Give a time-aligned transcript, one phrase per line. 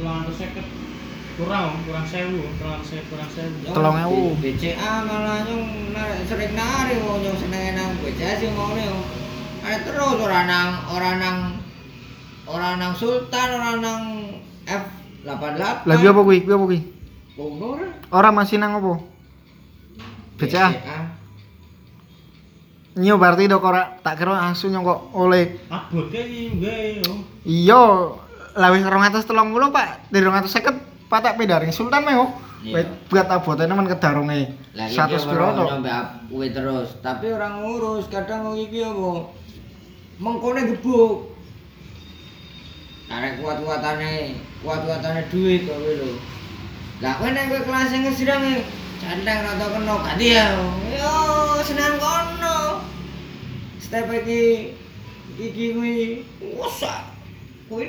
[0.00, 4.34] 250 kurang kurang 1000 kurang 1000 kurang 1000 Tolong ewu.
[4.42, 8.98] BCA malah nyong narik sering nari wong nyong seneng nang BCA sih ngono yo.
[9.62, 11.38] Ada terus ora nang ora nang
[12.50, 14.02] ora nang Sultan ora nang
[14.66, 15.86] F88.
[15.86, 16.42] Lagi apa kuwi?
[16.42, 16.80] Kuwi apa kuwi?
[17.38, 17.88] Ngono ora?
[18.10, 18.98] Ora masih nang apa?
[20.42, 20.68] BCA.
[22.98, 27.14] Nyo berarti dok ora tak kira langsung nyong kok oleh abot iki nggih yo
[27.46, 27.84] iya
[28.58, 29.22] lah wis 230
[29.70, 32.90] Pak dari 250 Pak tak pindahin Sultan meh kok Iya.
[33.06, 35.94] buat abotnya men kedarunge Lagi 100 piro to nyampe
[36.26, 39.30] kuwi terus, tapi orang ngurus kadang wong iki apa?
[40.18, 41.38] Mengkone gebuk.
[43.08, 44.36] Arek kuat-kuatane,
[44.66, 46.10] kuat-kuatane duit kok kuwi lho.
[46.98, 48.42] Lah kowe nek kowe kelas sing ngesirang
[48.98, 50.46] centeng rada kena ganti ya.
[50.98, 51.14] Yo
[51.62, 52.82] seneng kono.
[53.78, 54.74] Step iki
[55.38, 55.96] iki kuwi
[56.58, 57.06] usah